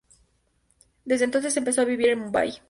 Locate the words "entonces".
1.25-1.55